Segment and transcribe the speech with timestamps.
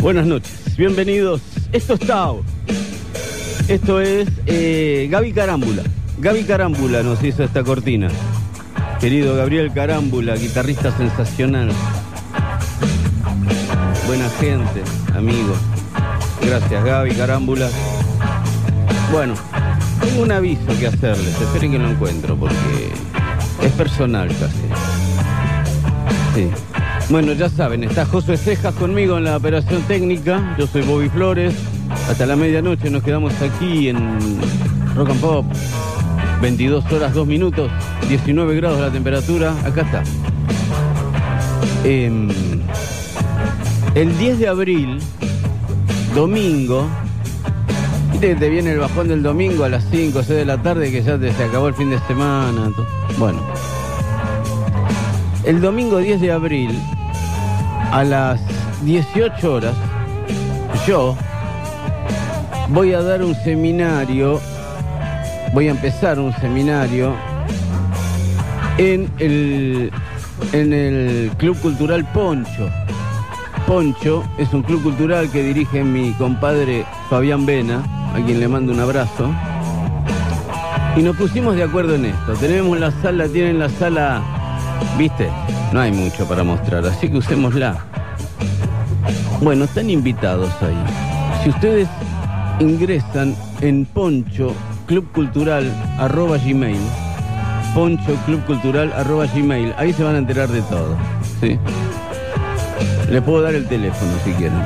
[0.00, 1.40] Buenas noches, bienvenidos.
[1.72, 2.44] Esto es Tao.
[3.66, 5.82] Esto es eh, Gaby Carámbula.
[6.18, 8.08] Gaby Carámbula nos hizo esta cortina.
[9.00, 11.70] Querido Gabriel Carámbula, guitarrista sensacional.
[14.06, 14.82] Buena gente,
[15.16, 15.54] amigo.
[16.42, 17.68] Gracias, Gaby Carámbula.
[19.10, 19.34] Bueno,
[20.00, 21.40] tengo un aviso que hacerles.
[21.40, 22.92] Esperen que lo encuentro porque
[23.62, 24.62] es personal casi.
[26.34, 26.77] Sí.
[27.10, 30.54] Bueno, ya saben, está José Cejas conmigo en la operación técnica.
[30.58, 31.54] Yo soy Bobby Flores.
[32.06, 34.18] Hasta la medianoche nos quedamos aquí en
[34.94, 35.46] Rock and Pop.
[36.42, 37.70] 22 horas 2 minutos,
[38.08, 39.54] 19 grados la temperatura.
[39.64, 40.02] Acá está.
[41.84, 42.28] Em,
[43.94, 44.98] el 10 de abril,
[46.14, 46.86] domingo,
[48.20, 50.92] que te viene el bajón del domingo a las 5 o 6 de la tarde
[50.92, 52.70] que ya te, se acabó el fin de semana.
[53.16, 53.40] Bueno.
[55.44, 56.78] El domingo 10 de abril,
[57.92, 58.40] a las
[58.82, 59.74] 18 horas,
[60.86, 61.16] yo
[62.68, 64.40] voy a dar un seminario,
[65.52, 67.14] voy a empezar un seminario
[68.76, 69.92] en el,
[70.52, 72.68] en el Club Cultural Poncho.
[73.66, 77.82] Poncho es un club cultural que dirige mi compadre Fabián Vena,
[78.14, 79.30] a quien le mando un abrazo.
[80.96, 82.32] Y nos pusimos de acuerdo en esto.
[82.40, 84.22] Tenemos la sala, tienen la sala,
[84.96, 85.28] viste,
[85.72, 87.76] no hay mucho para mostrar, así que usémosla.
[89.40, 90.76] Bueno, están invitados ahí.
[91.42, 91.88] Si ustedes
[92.60, 94.54] ingresan en Poncho
[94.86, 96.80] Club Cultural arroba gmail,
[97.74, 99.26] Poncho Club Cultural arroba
[99.76, 100.96] ahí se van a enterar de todo.
[101.40, 101.58] ¿sí?
[103.10, 104.58] Les puedo dar el teléfono si quieren.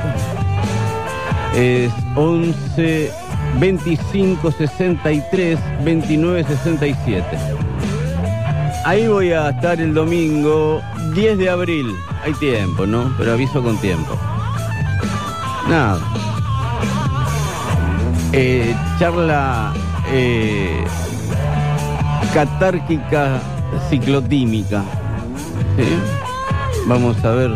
[1.55, 3.11] Es 11
[3.59, 7.23] 25 63 29 67.
[8.85, 10.81] Ahí voy a estar el domingo
[11.13, 11.95] 10 de abril.
[12.23, 13.13] Hay tiempo, ¿no?
[13.17, 14.17] Pero aviso con tiempo.
[15.69, 15.99] Nada.
[18.31, 19.73] Eh, charla
[20.11, 20.83] eh,
[22.33, 23.39] catárquica
[23.89, 24.83] ciclotímica.
[26.87, 27.51] Vamos a ver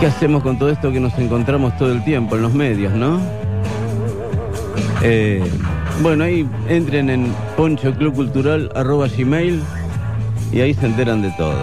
[0.00, 3.20] qué hacemos con todo esto que nos encontramos todo el tiempo en los medios, ¿no?
[5.02, 5.44] Eh,
[6.02, 9.62] bueno, ahí entren en ponchoclubcultural.gmail
[10.52, 11.56] y ahí se enteran de todo.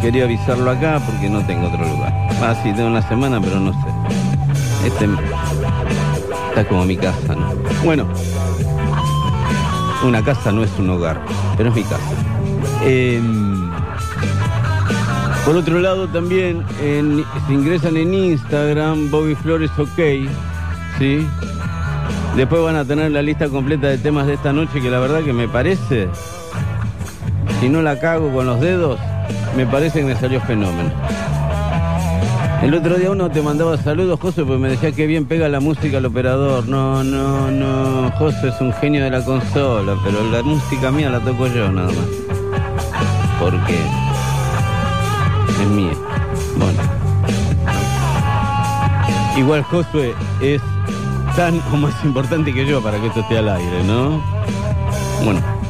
[0.00, 2.12] Quería avisarlo acá porque no tengo otro lugar.
[2.42, 4.86] Ah, sí, tengo una semana, pero no sé.
[4.86, 5.08] Este
[6.48, 7.52] está como mi casa, ¿no?
[7.84, 8.06] Bueno,
[10.04, 11.20] una casa no es un hogar,
[11.56, 12.00] pero es mi casa.
[12.84, 13.70] Em,
[15.44, 20.28] por otro lado también, en- si ingresan en Instagram, Bobby Flores OK,
[20.98, 21.26] ¿sí?
[22.36, 25.20] Después van a tener la lista completa de temas de esta noche que la verdad
[25.22, 26.08] que me parece,
[27.62, 28.98] si no la cago con los dedos,
[29.56, 30.90] me parece que me salió fenómeno.
[32.60, 35.60] El otro día uno te mandaba saludos, José, porque me decía que bien pega la
[35.60, 36.66] música al operador.
[36.66, 41.20] No, no, no, José es un genio de la consola, pero la música mía la
[41.20, 42.08] toco yo nada más.
[43.38, 43.76] Porque
[45.62, 45.94] es mía.
[46.56, 46.80] Bueno.
[49.38, 50.60] Igual Josué es
[51.36, 54.20] tan o más importante que yo para que esto esté al aire, ¿no?
[55.24, 55.61] Bueno.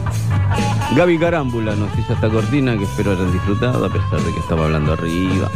[0.95, 4.67] Gaby Carámbula nos hizo esta cortina que espero hayan disfrutado a pesar de que estaba
[4.67, 5.51] hablando arriba.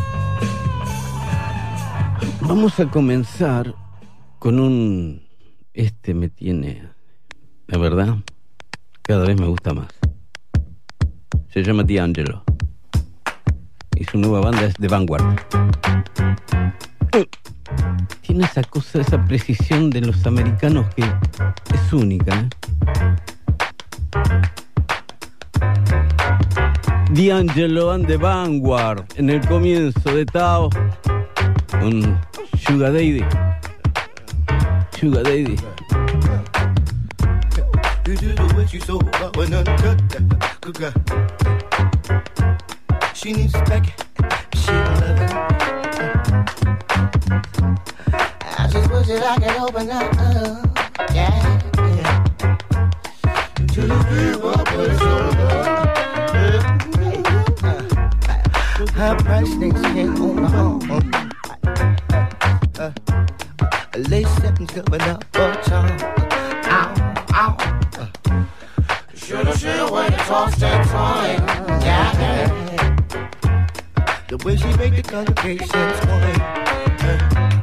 [2.40, 3.74] Vamos a comenzar
[4.38, 5.22] con un...
[5.74, 6.88] Este me tiene...
[7.66, 8.16] La verdad,
[9.02, 9.88] cada vez me gusta más.
[11.52, 12.42] Se llama D'Angelo.
[13.94, 15.36] Y su nueva banda es The Vanguard.
[18.22, 22.40] Tiene esa cosa, esa precisión de los americanos que es única.
[22.40, 22.65] ¿eh?
[27.16, 30.68] D'Angelo and the Vanguard en el comienzo de Tao
[31.70, 32.20] con
[32.58, 33.24] Sugar Daddy.
[34.98, 35.56] Sugar Daddy.
[43.14, 43.96] She needs back.
[44.54, 45.32] She love it.
[48.58, 51.14] I just wish that I could open up.
[51.14, 51.55] yeah.
[58.96, 60.90] High price things ain't on my own.
[62.78, 62.92] Uh,
[63.60, 66.00] uh, late seconds coming up for time.
[66.64, 66.94] Ow,
[67.34, 67.56] ow.
[67.98, 68.44] Uh.
[69.14, 71.46] Shoulda, shoulda, waited, tossed that time.
[71.82, 73.28] Yeah, yeah.
[74.28, 75.68] The way she make the congregation
[76.00, 76.34] sway.
[77.06, 77.55] Uh.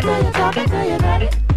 [0.00, 1.47] talking to you, talking to your daddy.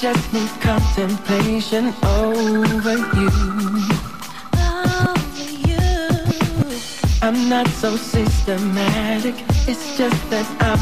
[0.00, 3.30] just need contemplation over you.
[4.54, 5.78] Over you.
[7.20, 9.34] I'm not so systematic,
[9.66, 10.77] it's just that I'm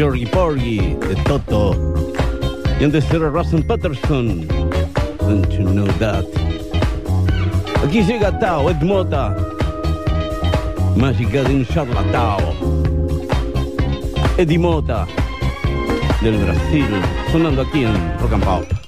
[0.00, 1.76] Georgie Porgy de Toto.
[2.80, 4.48] Y antes era Russell Patterson.
[5.18, 6.24] Don't you know that?
[7.84, 9.36] Aquí llega Tao, Ed Mota.
[10.96, 12.38] Mágica de un charlatao.
[14.38, 14.58] Eddie
[16.22, 16.88] del Brasil,
[17.30, 18.79] sonando aquí en Rock and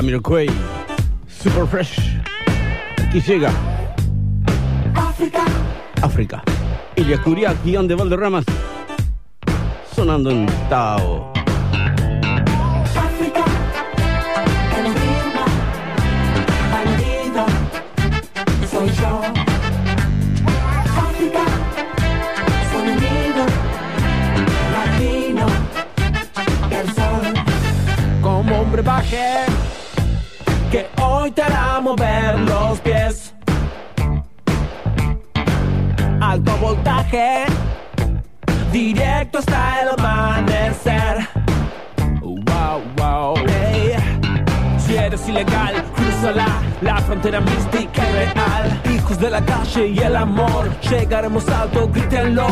[0.00, 0.48] Camilo Quay.
[1.28, 2.00] Super Fresh.
[3.06, 3.52] Aquí llega.
[4.94, 5.44] África.
[6.00, 6.42] África.
[6.96, 8.46] Ilia Curia, guion de Valderramas.
[9.94, 11.29] Sonando en Tao.
[50.90, 52.48] Llegaremos alto, grítenlo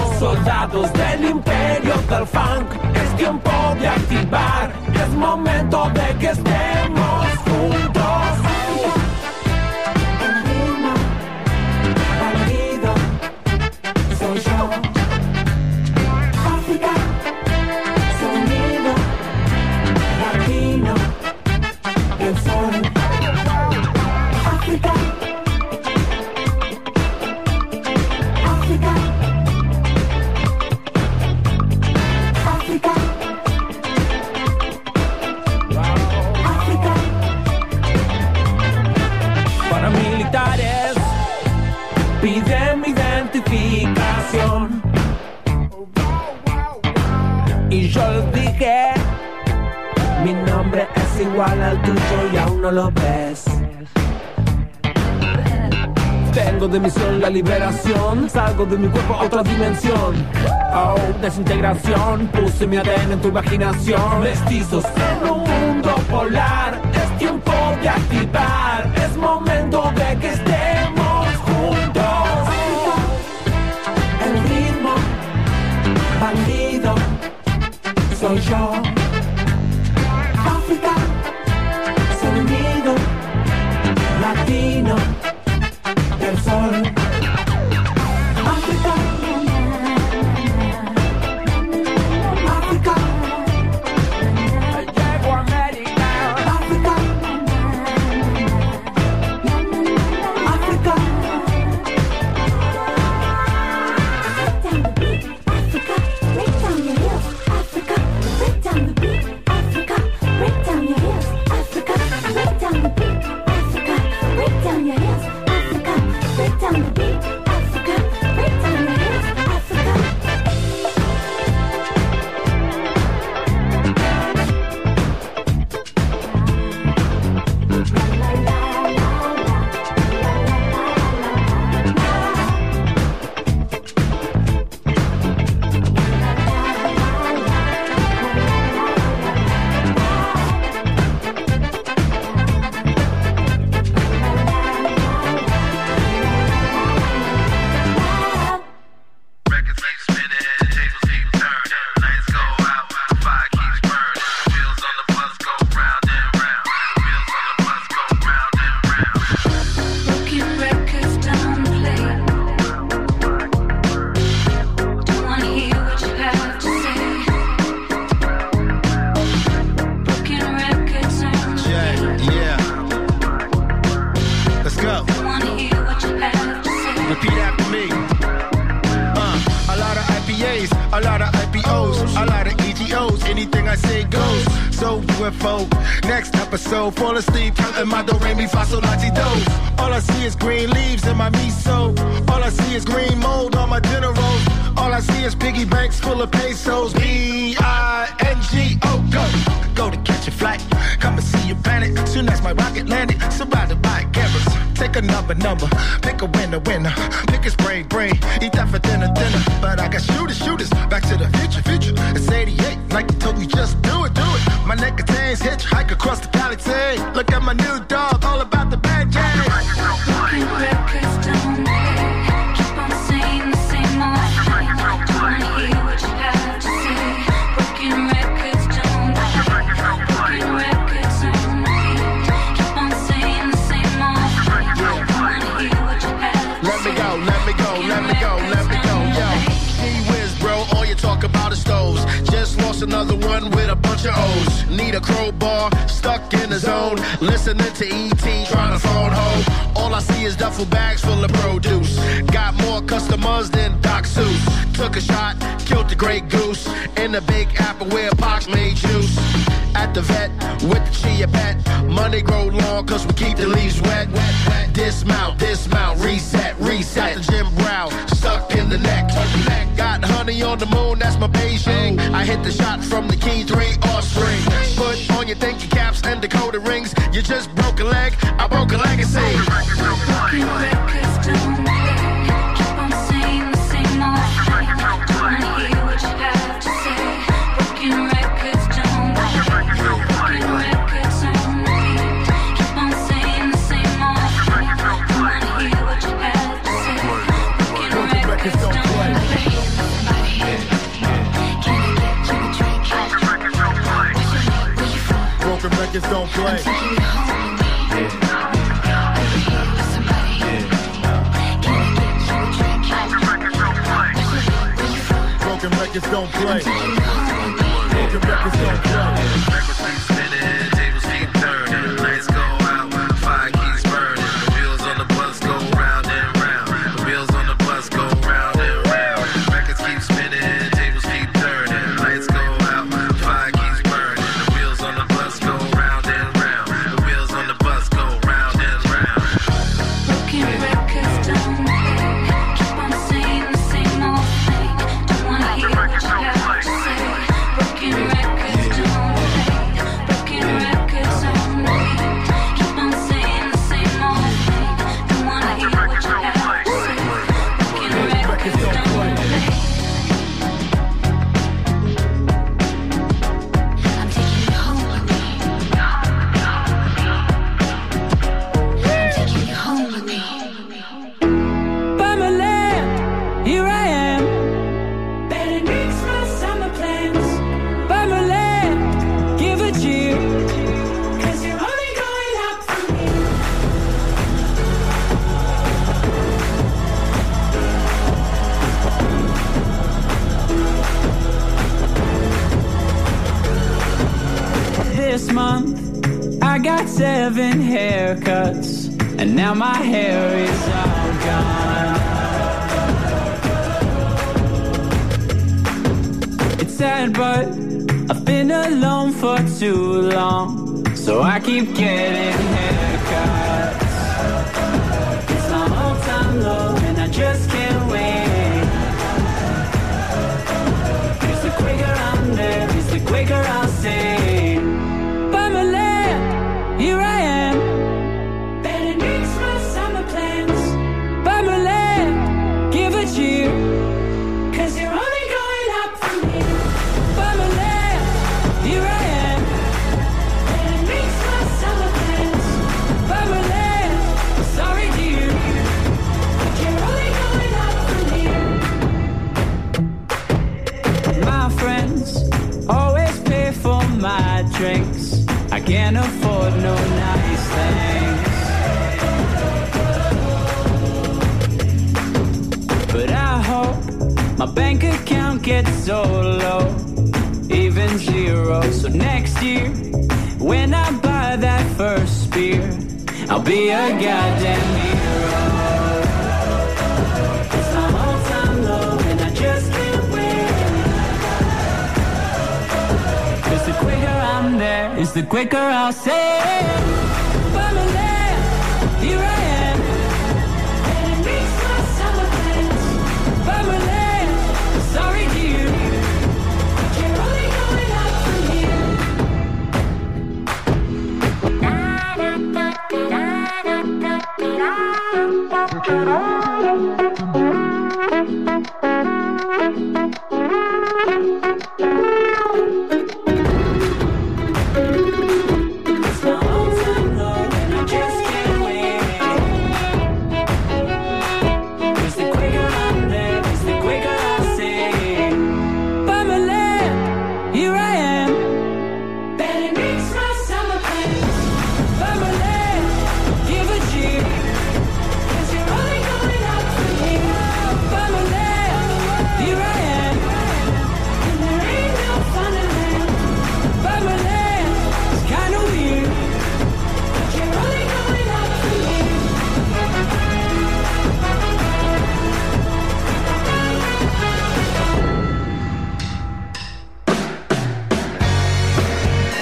[63.21, 64.21] tu imaginación.
[64.23, 65.38] Mestizos en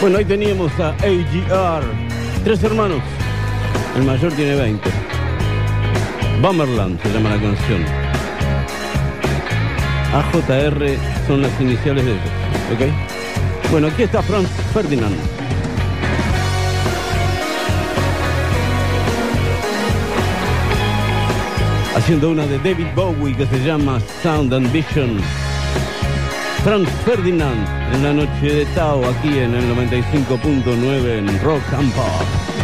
[0.06, 1.82] Bueno, ahí teníamos a AGR.
[2.44, 3.00] Tres hermanos.
[3.96, 4.88] El mayor tiene 20.
[6.40, 7.84] Bummerland se llama la canción.
[10.14, 12.22] AJR son las iniciales de ellos.
[12.72, 13.72] ¿Ok?
[13.72, 15.16] Bueno, aquí está Franz Ferdinand.
[21.96, 25.20] Haciendo una de David Bowie que se llama Sound and Vision.
[26.66, 32.55] Franz Ferdinand en la noche de Tao aquí en el 95.9 en Rock and Pop.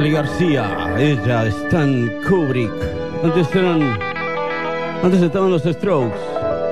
[0.00, 2.72] Charlie García, ella, Stan Kubrick.
[3.22, 3.98] Antes eran.
[5.02, 6.16] Antes estaban los Strokes.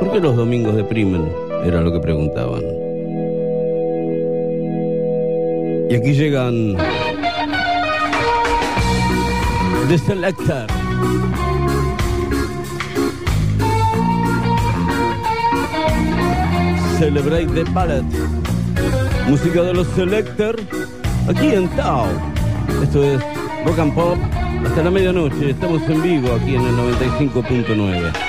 [0.01, 1.31] ¿Por qué los domingos deprimen?
[1.63, 2.63] Era lo que preguntaban.
[5.91, 6.75] Y aquí llegan.
[9.89, 10.67] The Selector.
[16.99, 18.07] Celebrate the Palette.
[19.29, 20.57] Música de los Selector.
[21.29, 22.38] Aquí en Tao.
[22.83, 23.21] Esto es
[23.65, 24.19] Rock and Pop
[24.65, 25.51] hasta la medianoche.
[25.51, 28.28] Estamos en vivo aquí en el 95.9.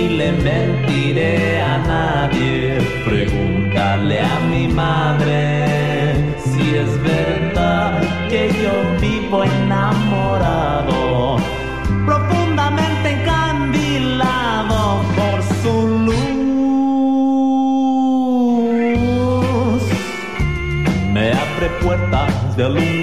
[0.00, 2.78] ni le mentiré a nadie.
[3.04, 5.42] Pregúntale a mi madre
[6.44, 11.36] si es verdad que yo vivo enamorado,
[12.06, 14.80] profundamente encandilado
[15.16, 15.74] por su
[16.06, 16.20] luz.
[21.14, 22.99] Me abre puertas de luz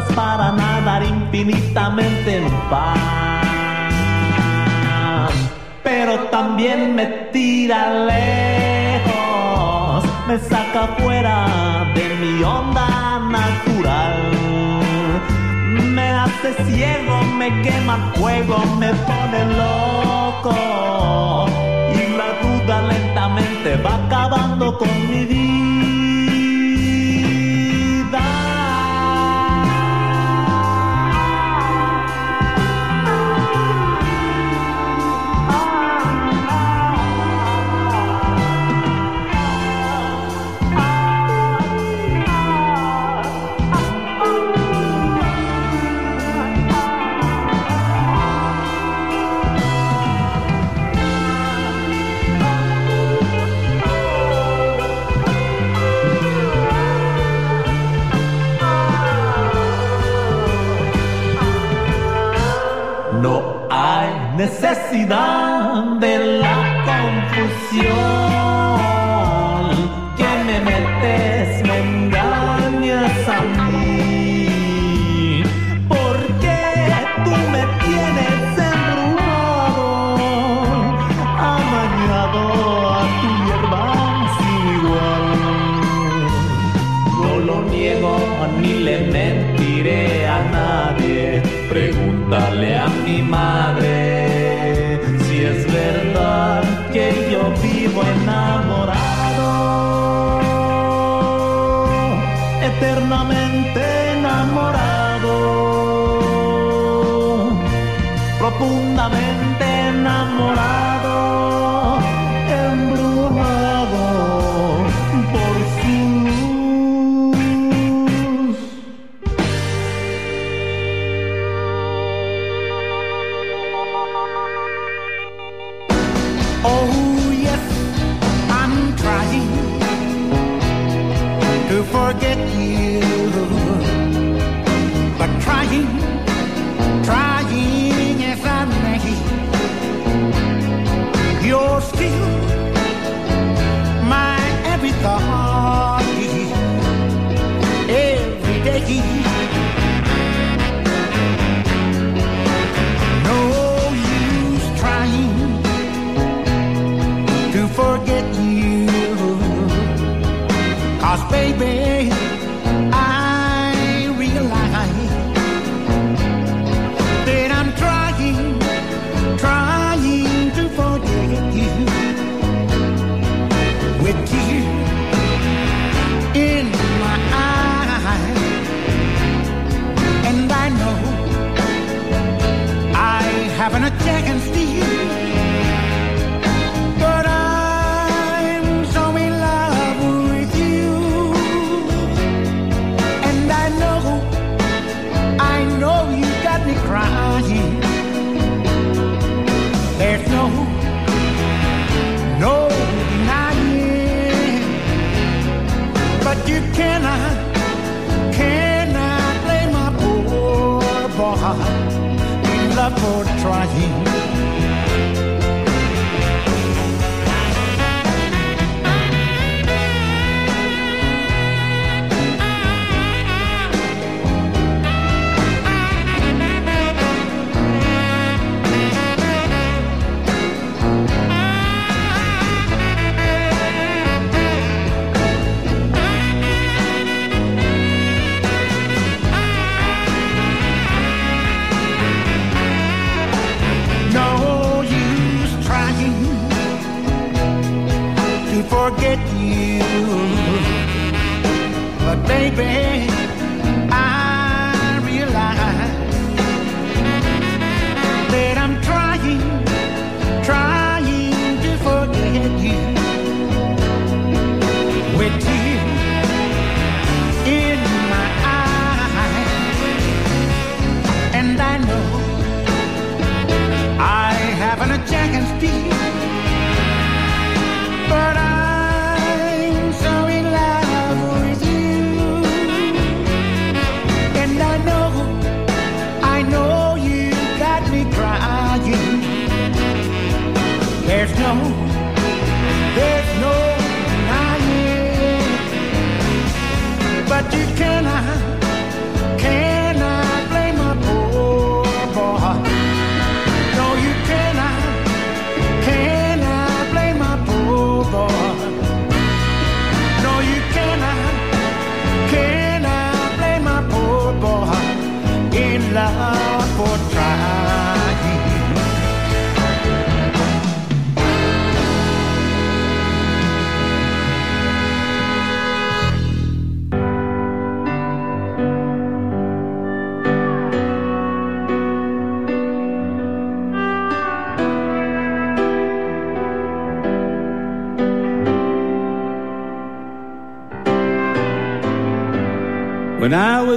[0.00, 2.98] para nadar infinitamente en paz.
[5.82, 14.22] Pero también me tira lejos, me saca fuera de mi onda natural.
[15.94, 20.54] Me hace ciego, me quema fuego, me pone loco.
[21.94, 26.01] Y la duda lentamente va acabando con mi vida.
[64.74, 66.58] de la
[66.88, 67.92] confusión
[70.16, 75.42] que me metes, me engañas a mí.
[75.88, 76.56] Porque
[77.24, 80.24] tú me tienes enrumado,
[81.52, 82.42] amañado
[82.94, 83.84] a tu hierba
[84.38, 85.26] sin igual.
[87.20, 88.14] No lo niego
[88.58, 91.42] ni le mentiré a nadie.
[91.68, 93.71] Pregúntale a mi madre.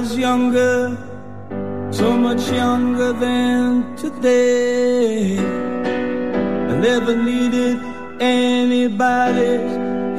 [0.06, 0.96] was younger,
[1.90, 5.36] so much younger than today.
[6.72, 7.76] I never needed
[8.20, 9.72] anybody's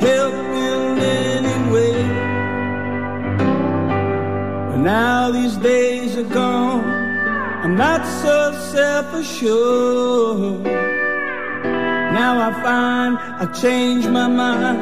[0.06, 0.34] help
[0.70, 2.00] in any way.
[4.70, 6.84] But now these days are gone,
[7.64, 8.38] I'm not so
[8.74, 10.64] self-assured.
[12.20, 13.14] Now I find
[13.44, 14.77] I changed my mind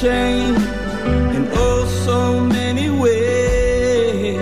[0.00, 0.62] changed
[1.34, 4.40] in oh so many ways.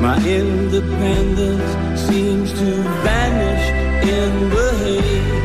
[0.00, 1.70] My independence
[2.08, 2.70] seems to
[3.06, 3.66] vanish
[4.16, 5.42] in the haze.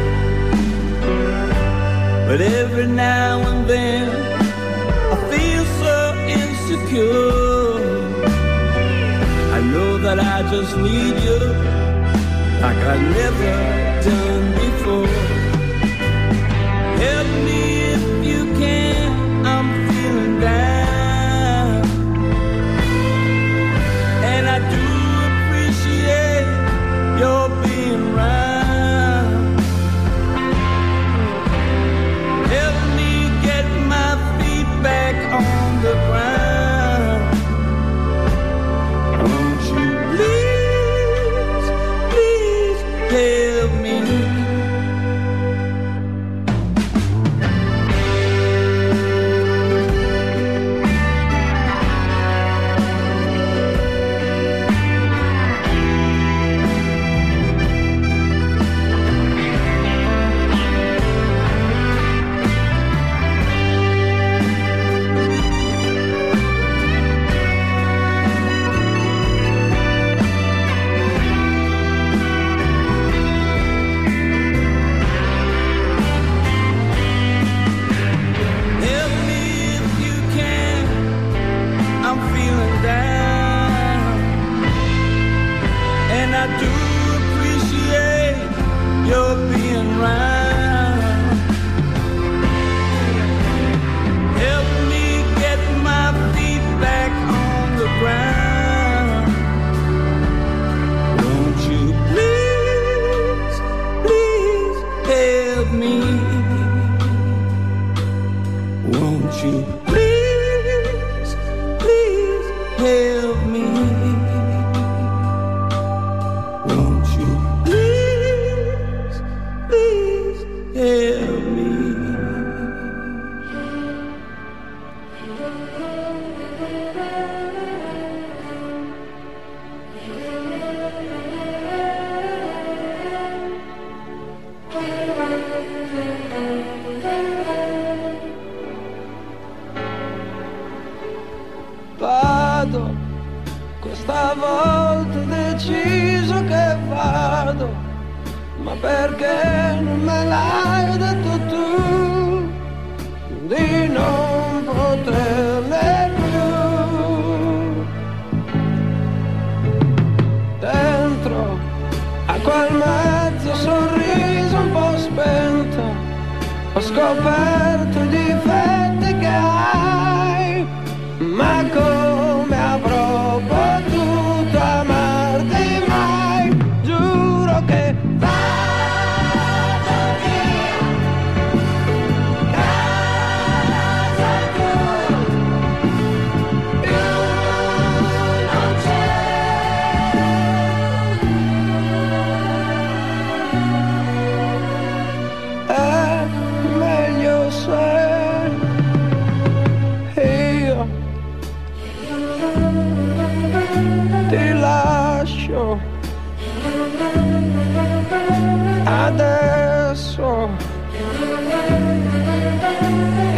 [2.27, 4.09] But every now and then
[5.13, 5.97] I feel so
[6.39, 7.77] insecure.
[9.57, 11.39] I know that I just need you
[12.63, 13.53] like I never
[14.09, 14.52] done.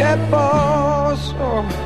[0.06, 1.85] è posso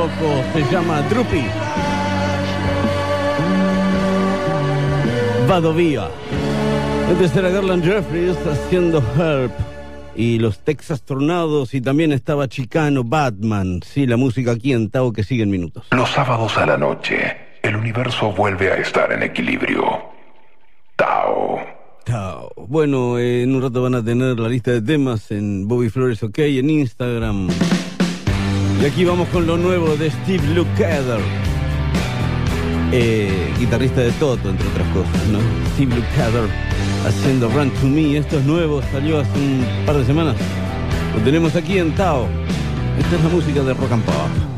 [0.00, 1.44] loco se llama Drupi.
[5.46, 6.08] Vado via.
[7.06, 9.52] Antes era Garland Jeffries haciendo Help.
[10.16, 13.80] Y los Texas Tornados y también estaba Chicano Batman.
[13.84, 15.88] Sí, la música aquí en Tao que sigue en minutos.
[15.90, 19.84] Los sábados a la noche, el universo vuelve a estar en equilibrio.
[20.96, 21.60] Tao.
[22.04, 22.50] Tao.
[22.56, 26.22] Bueno, eh, en un rato van a tener la lista de temas en Bobby Flores
[26.22, 27.48] OK, en Instagram.
[28.80, 31.20] Y aquí vamos con lo nuevo de Steve Lukather.
[32.92, 35.38] Eh, guitarrista de Toto, entre otras cosas, ¿no?
[35.74, 36.48] Steve Lukather
[37.06, 38.16] haciendo Run to Me.
[38.16, 40.36] Esto es nuevo, salió hace un par de semanas.
[41.14, 42.26] Lo tenemos aquí en Tao.
[42.98, 44.50] Esta es la música de Rock and Pop.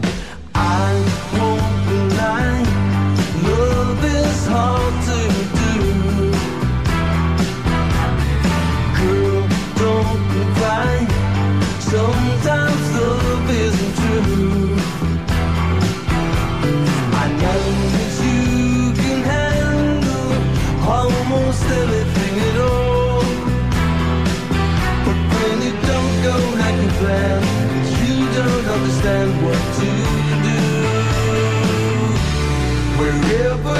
[11.93, 14.76] Sometimes love isn't true.
[17.22, 17.62] I know
[17.95, 20.32] that you can handle
[20.88, 21.61] almost
[22.49, 23.20] at all.
[25.05, 26.93] But when it don't go like you
[28.01, 29.88] you don't understand what to
[30.49, 30.61] do.
[33.01, 33.76] Wherever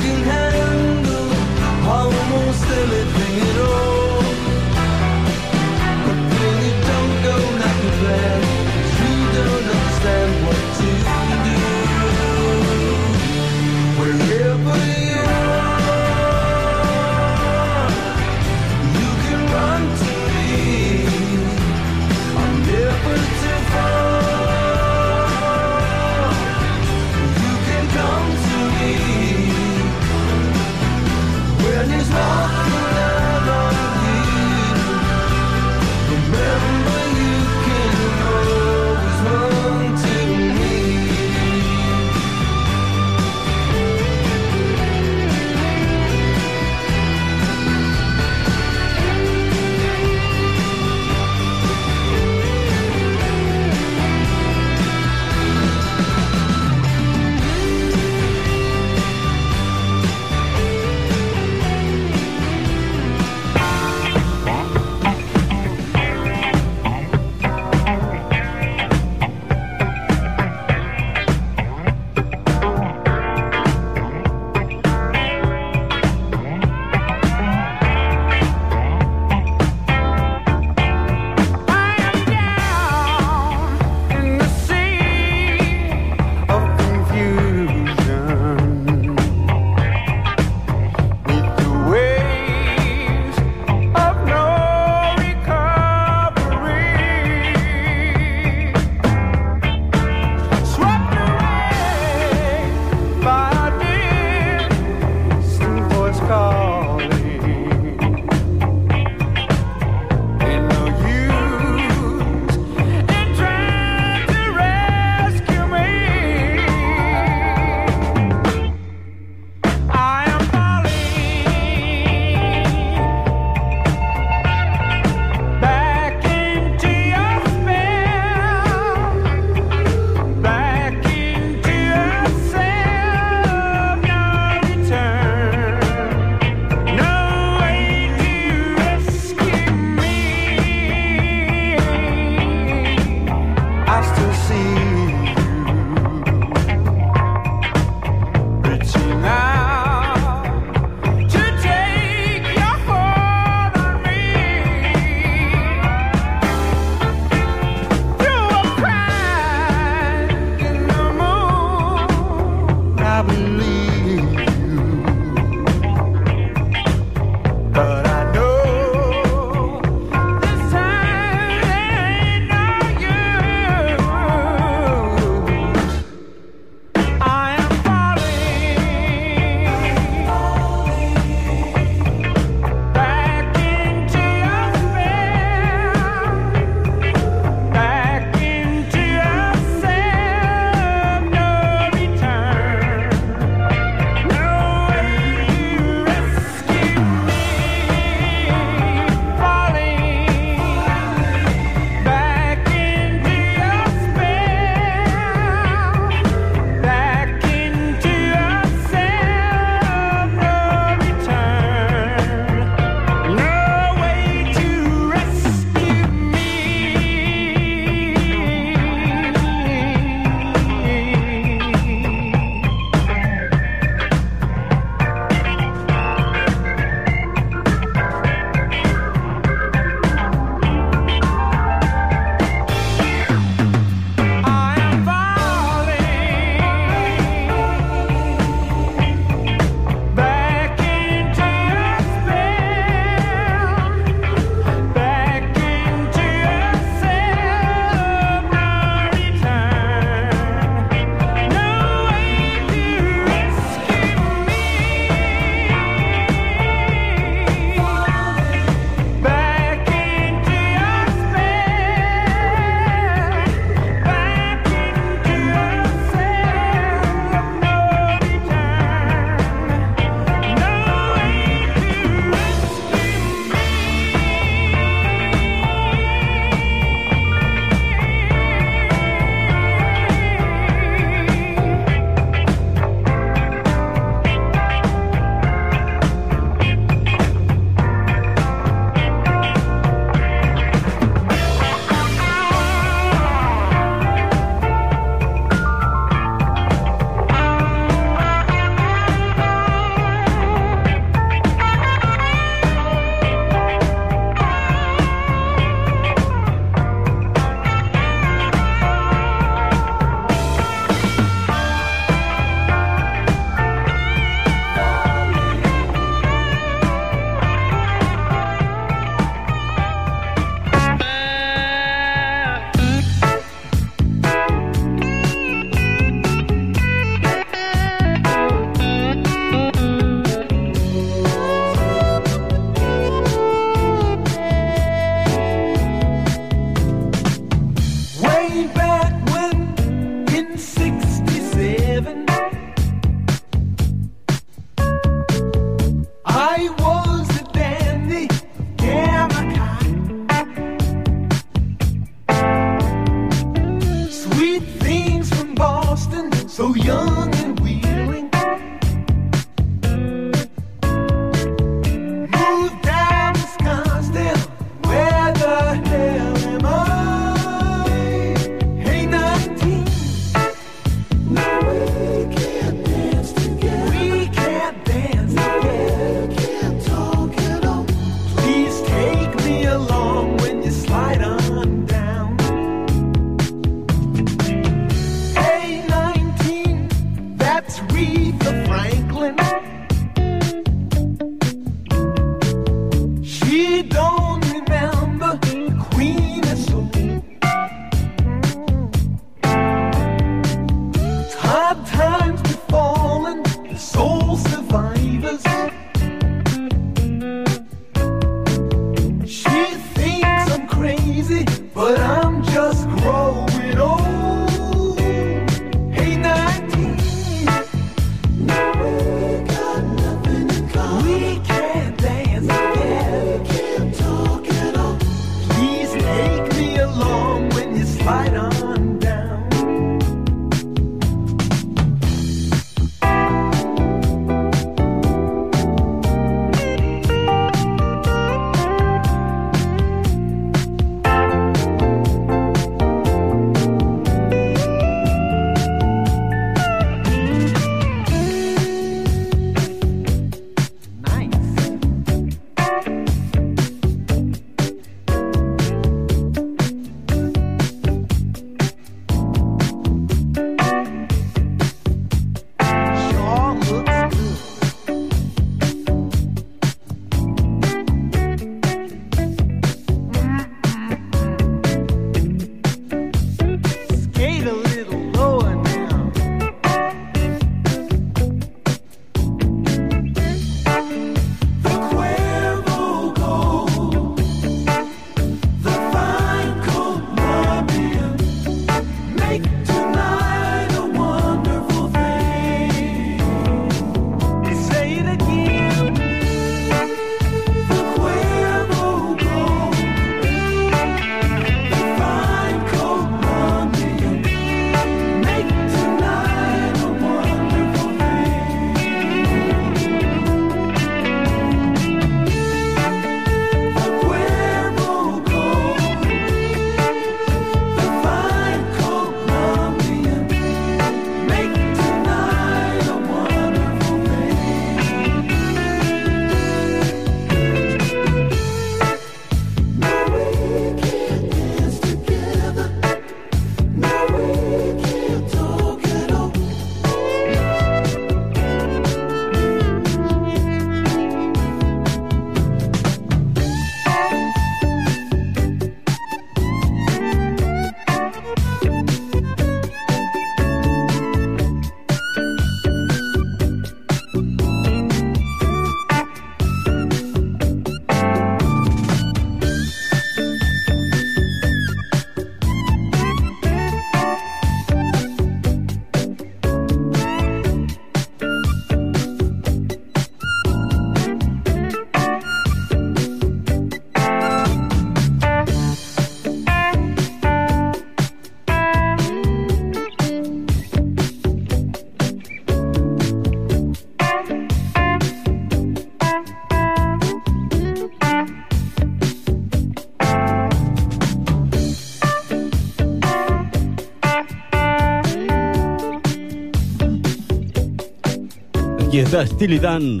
[598.94, 600.00] Aquí está Steely Dan.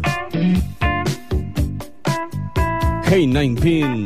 [3.04, 4.04] Hey 19.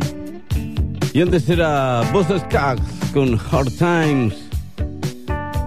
[1.12, 4.48] Y antes era Bossa Skaggs con Hard Times.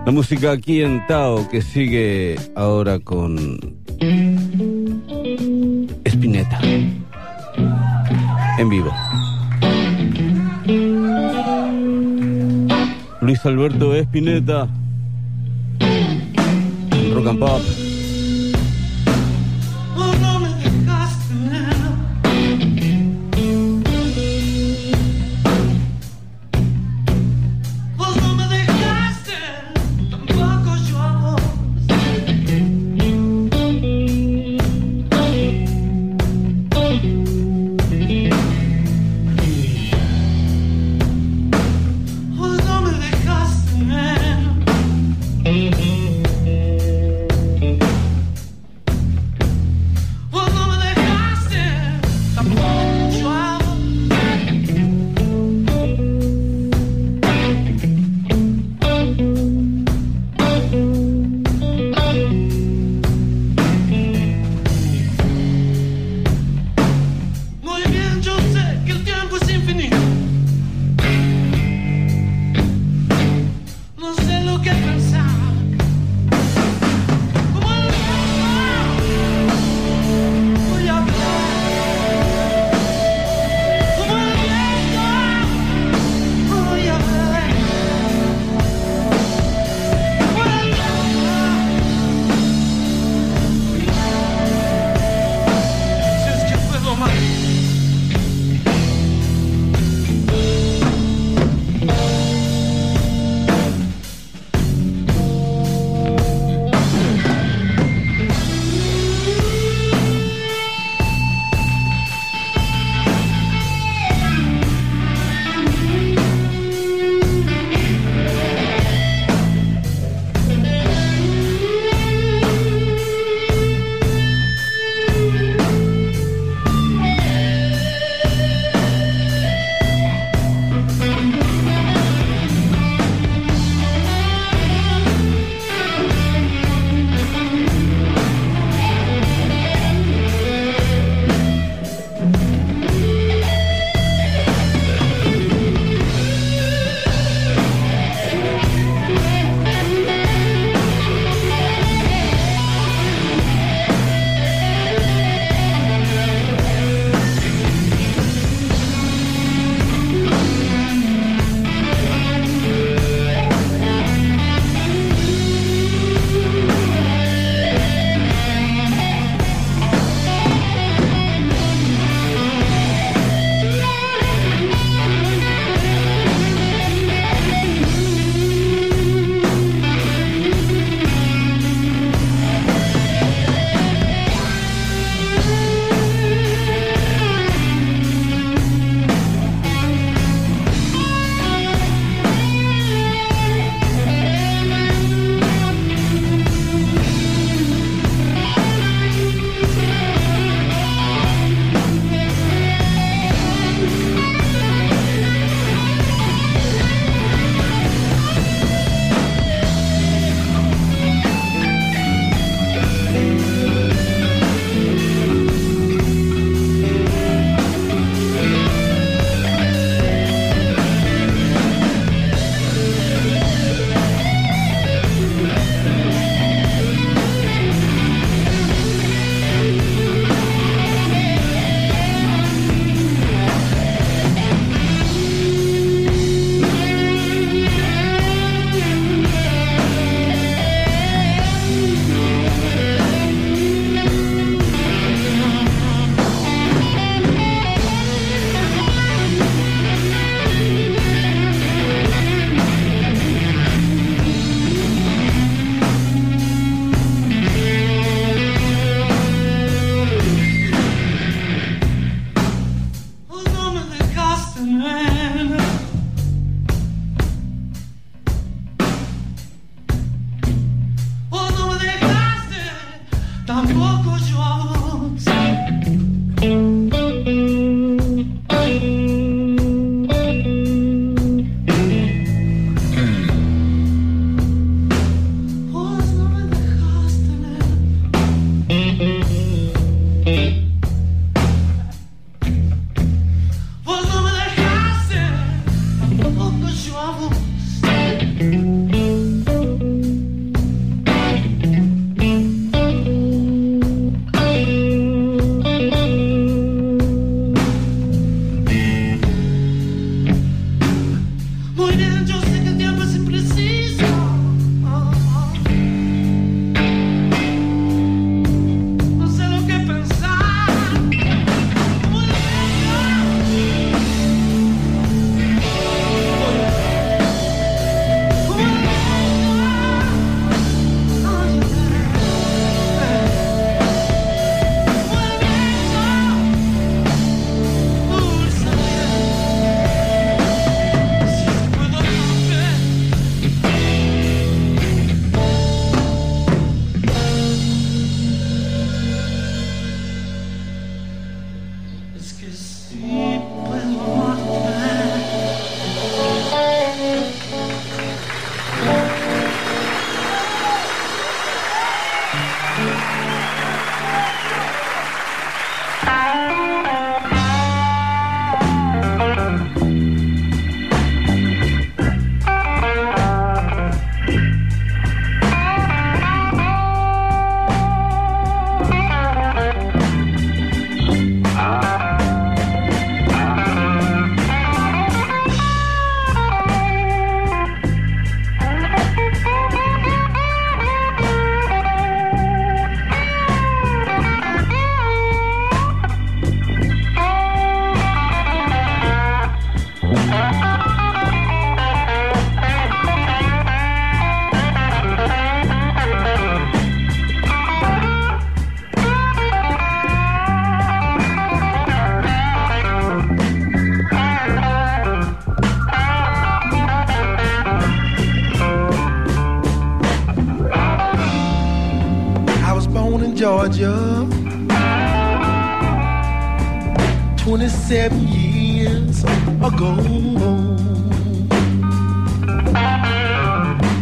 [0.07, 3.59] La música aquí en Tao que sigue ahora con
[6.05, 6.59] Spinetta.
[8.57, 8.91] En vivo.
[13.21, 14.67] Luis Alberto Espineta.
[17.13, 17.61] Rock and Pop.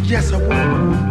[0.10, 1.09] Yes, I will.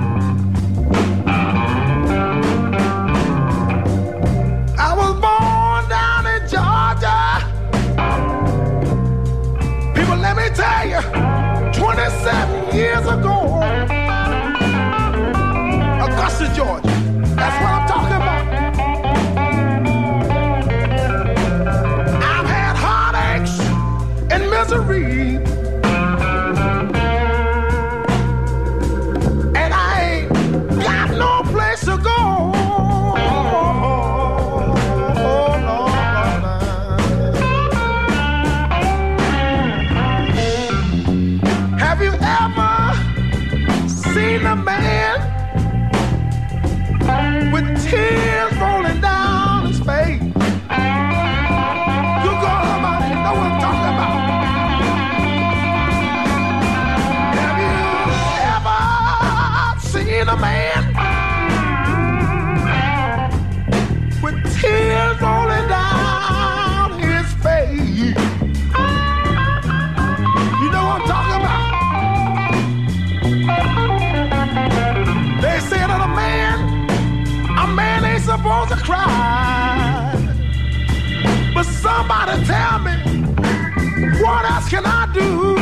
[82.29, 82.93] Somebody tell me,
[84.21, 85.55] what else can I do?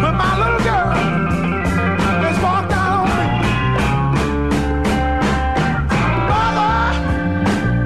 [0.00, 0.94] But my little girl
[2.24, 3.28] has walked out on me.
[6.30, 6.74] Mother,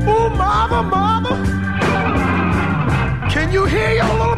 [0.07, 1.37] oh mother, mother,
[3.29, 4.36] can you hear your little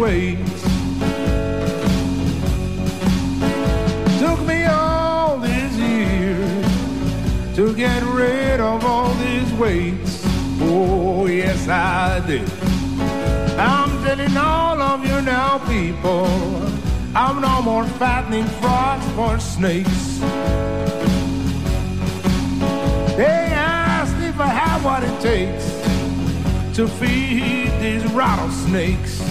[0.00, 0.62] weights.
[4.18, 10.24] Took me all these years to get rid of all these weights.
[10.62, 12.50] Oh, yes, I did.
[13.58, 16.26] I'm telling all of you now, people,
[17.14, 20.18] I'm no more fattening frogs for snakes.
[23.18, 25.66] They asked if I have what it takes
[26.76, 29.29] to feed these rattlesnakes.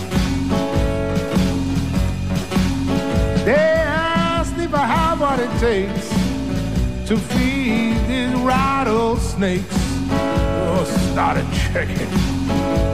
[3.45, 6.09] They asked if I have what it takes
[7.07, 9.65] to feed these rattlesnakes.
[10.11, 12.07] Oh, started checking.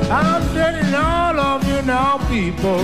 [0.09, 2.79] I'm telling all of you now, people,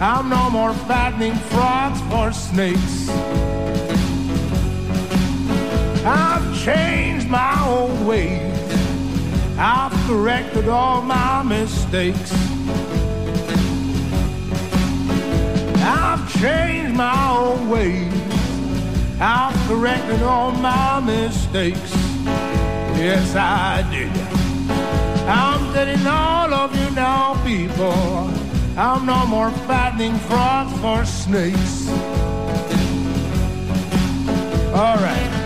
[0.00, 3.08] I'm no more fattening frogs for snakes.
[6.04, 8.54] I've changed my old ways.
[9.58, 12.32] I've corrected all my mistakes.
[15.88, 18.12] I've changed my old ways.
[19.18, 21.92] I've corrected all my mistakes.
[23.00, 24.12] Yes, I did.
[25.26, 28.30] I'm telling all of you now, people,
[28.76, 31.88] I'm no more fattening frogs for snakes.
[34.74, 35.37] All right.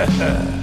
[0.00, 0.59] Ha ha ha.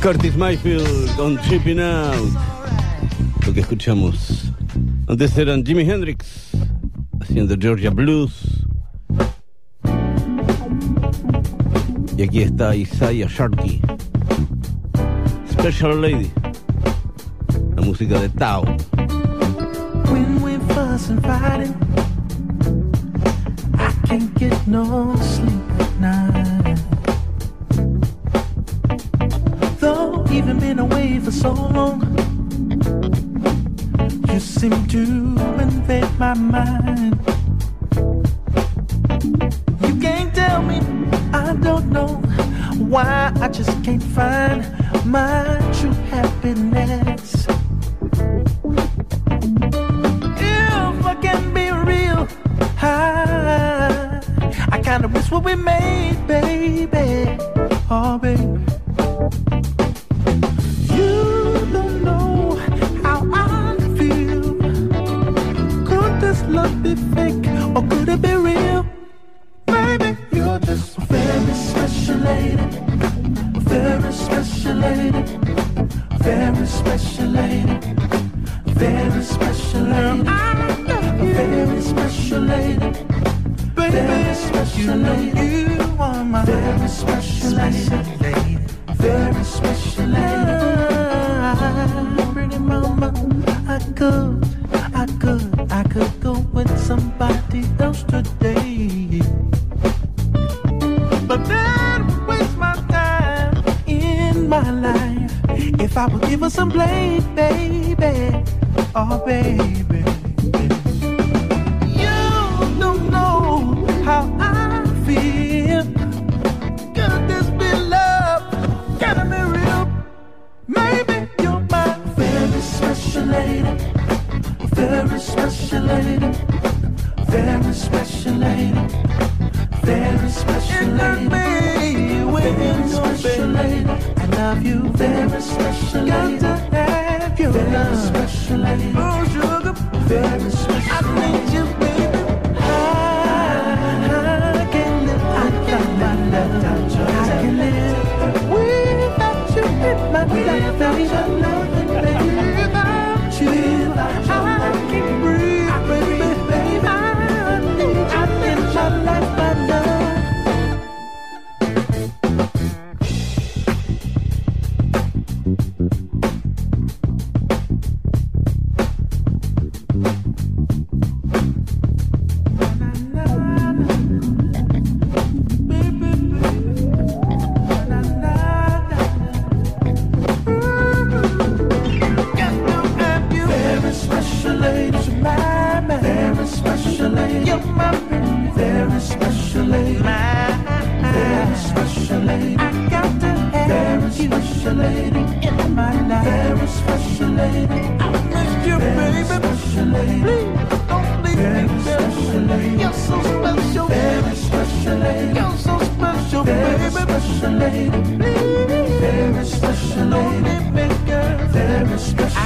[0.00, 2.32] Curtis Mayfield con Tripping Out.
[3.46, 4.50] Lo que escuchamos.
[5.06, 6.52] Antes eran Jimi Hendrix
[7.20, 8.64] haciendo Georgia Blues.
[12.16, 13.82] Y aquí está Isaiah Sharkey.
[15.52, 16.39] Special Lady.
[17.90, 18.62] música de Tao.
[20.12, 21.74] When we're fussing, fighting,
[23.74, 26.78] I can't get no sleep at night.
[29.80, 31.98] Though even been away for so long,
[34.28, 35.02] you seem to
[35.60, 37.18] invade my mind.
[39.84, 40.78] You can't tell me
[41.32, 42.22] I don't know
[42.92, 44.62] why I just can't find
[45.04, 46.79] my true happiness.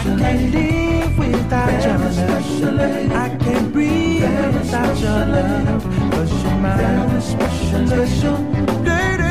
[0.05, 3.13] can't live without your love.
[3.13, 4.23] I can't breathe
[4.55, 5.83] without your love.
[6.13, 8.37] Cause you're my special, special
[8.85, 9.25] lady.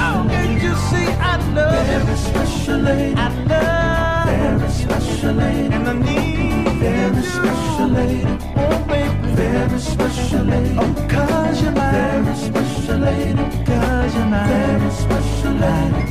[0.00, 2.16] Oh, can you see I love you.
[2.16, 3.14] special lady.
[3.16, 4.68] I love you.
[4.70, 5.74] special lady.
[5.74, 8.24] And I need Very special lady.
[8.56, 9.34] Oh, baby.
[9.34, 10.76] Very special lady.
[10.78, 13.64] Oh, cause you're my Very special lady.
[13.64, 16.02] Cause you're my Very special lady.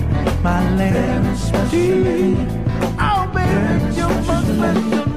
[0.41, 0.93] My lady.
[0.93, 2.66] Very special lady
[4.57, 5.16] remember.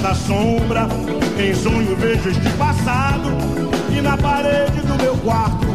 [0.00, 0.88] da sombra.
[1.38, 3.30] Em sonho vejo este passado
[3.96, 5.66] e na parede do meu quarto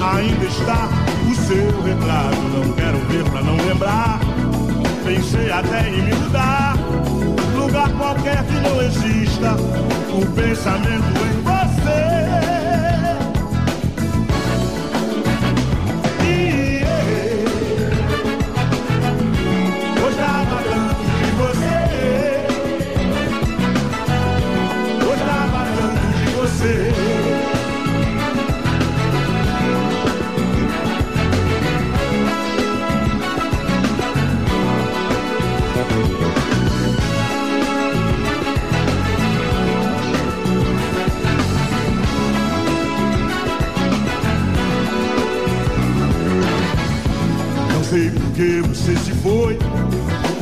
[0.00, 0.88] ainda está
[1.30, 2.40] o seu retrato.
[2.54, 4.20] Não quero ver pra não lembrar.
[5.04, 6.76] Pensei até em me mudar,
[7.56, 9.54] lugar qualquer que não exista.
[10.12, 11.45] O pensamento em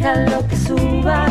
[0.00, 1.29] deja lo que suba.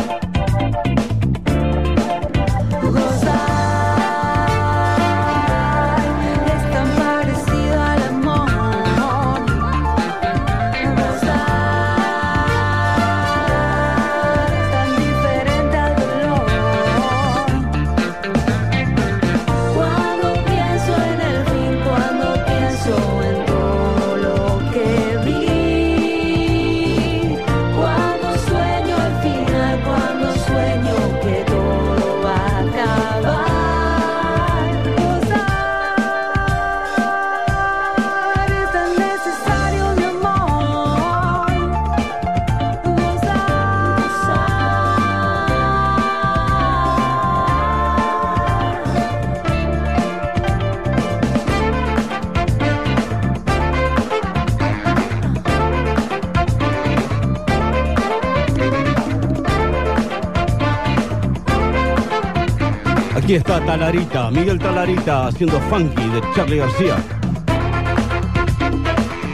[63.30, 66.96] Aquí está Talarita, Miguel Talarita haciendo funky de Charlie García.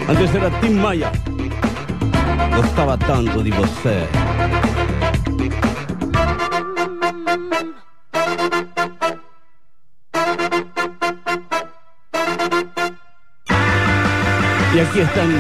[0.06, 1.10] Antes era Tim Maya.
[2.54, 4.06] Gostava tanto de você.
[14.74, 15.30] Y aquí están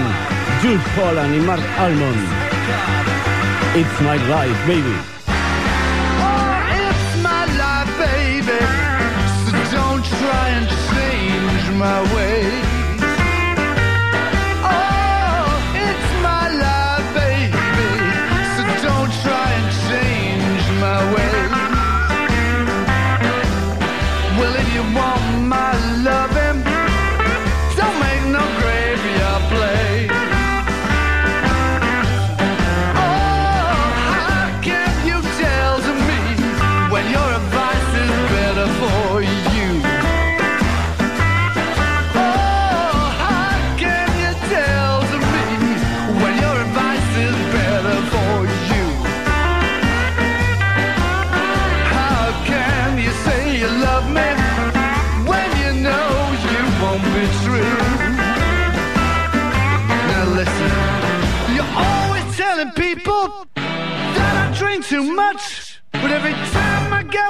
[0.62, 2.22] Jules Holland y Mark Almond.
[3.74, 5.15] It's my life, baby.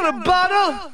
[0.07, 0.86] a bottle.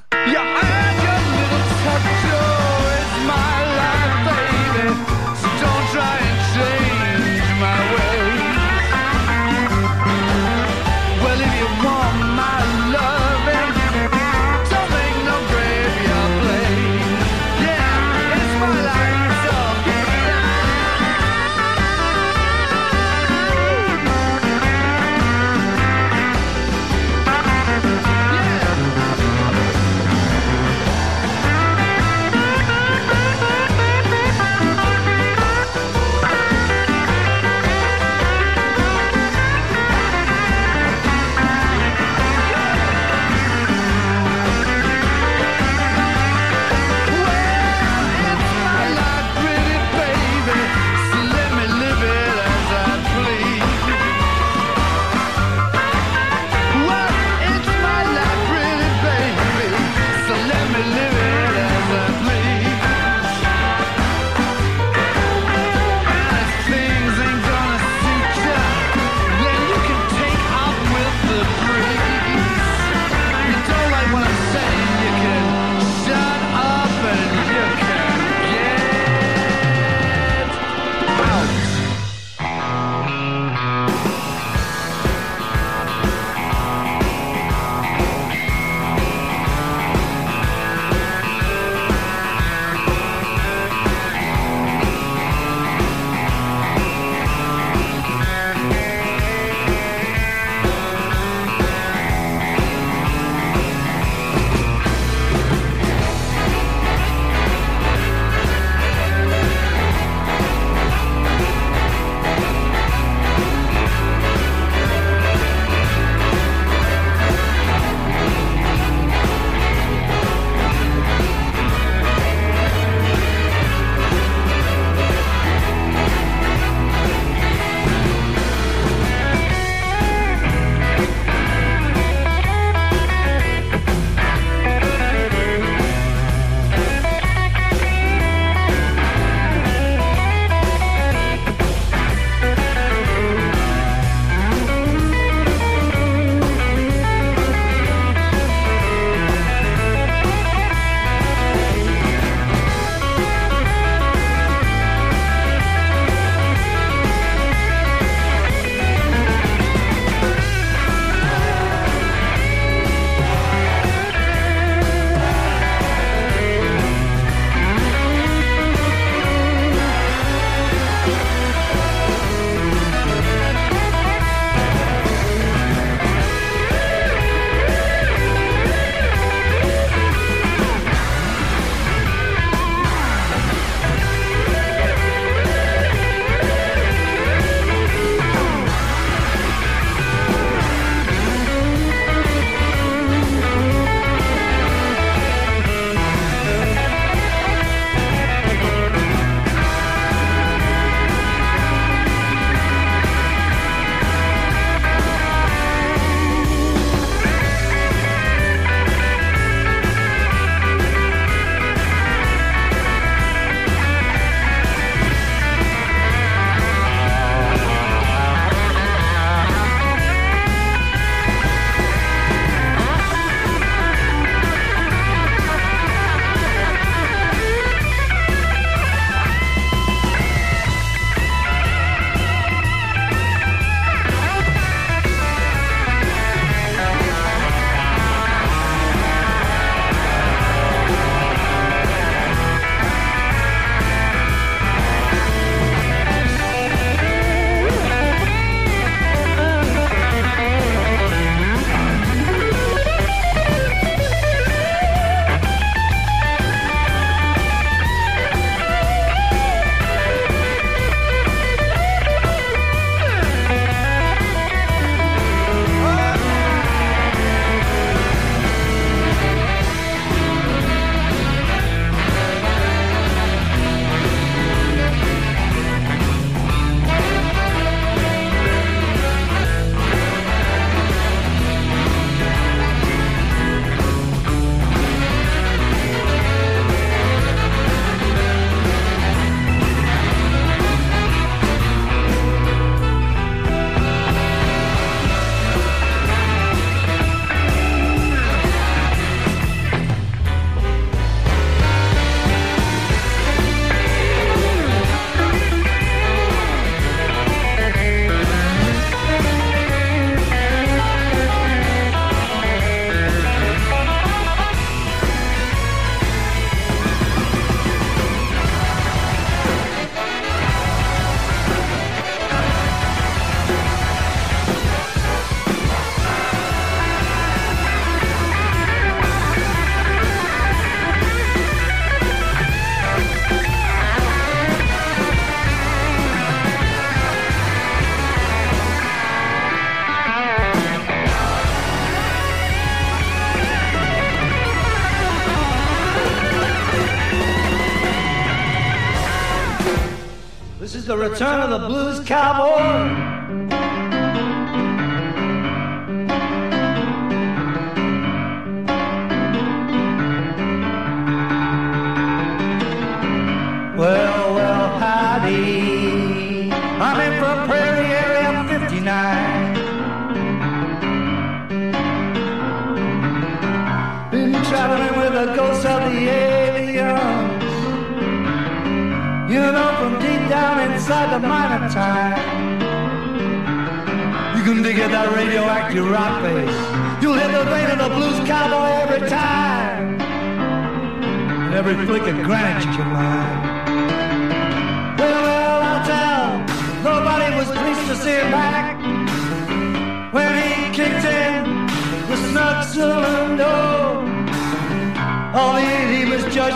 [351.52, 352.31] The blues cowboy.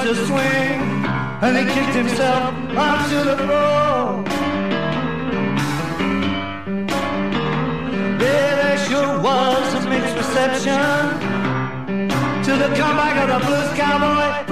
[0.06, 0.78] To swing.
[1.42, 4.22] And he kicked himself onto the floor.
[8.22, 10.80] Yeah, there sure was a mixed reception
[12.46, 14.45] to the comeback of the blues cowboy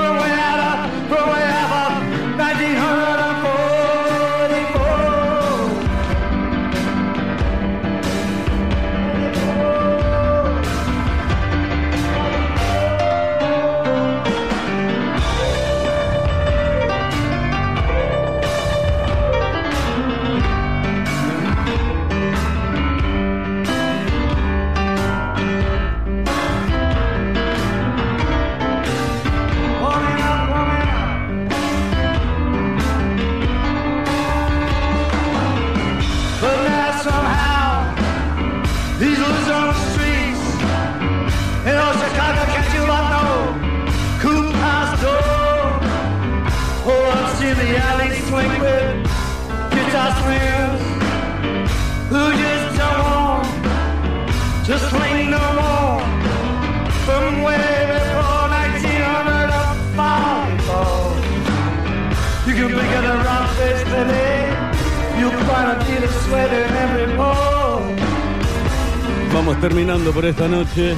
[69.33, 70.95] Vamos terminando por esta noche.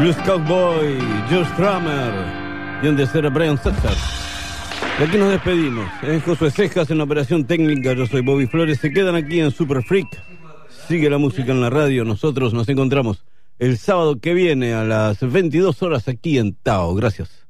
[0.00, 0.98] Blues Cowboy,
[1.30, 2.12] Joe Strummer
[2.82, 3.92] y antes era Brian Setzer.
[4.98, 5.88] Y aquí nos despedimos.
[6.02, 7.92] Es Josué Cejas en operación técnica.
[7.92, 8.78] Yo soy Bobby Flores.
[8.78, 10.08] Se quedan aquí en Super Freak.
[10.88, 12.04] Sigue la música en la radio.
[12.04, 13.24] Nosotros nos encontramos
[13.58, 16.94] el sábado que viene a las 22 horas aquí en Tao.
[16.94, 17.43] Gracias.